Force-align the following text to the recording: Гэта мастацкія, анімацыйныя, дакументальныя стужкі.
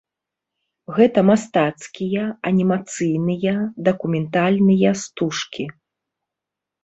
Гэта 0.97 1.19
мастацкія, 1.29 2.23
анімацыйныя, 2.51 3.53
дакументальныя 3.89 4.89
стужкі. 5.05 5.65